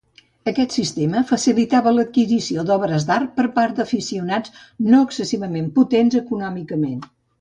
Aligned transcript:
Aquest 0.51 0.71
sistema 0.75 1.19
facilitava 1.31 1.93
l'adquisició 1.97 2.65
d'obres 2.69 3.05
d'art 3.09 3.35
per 3.35 3.45
part 3.59 3.77
d'aficionats 3.83 4.57
no 4.87 5.03
excessivament 5.11 5.69
potents 5.77 6.19
econòmicament. 6.23 6.99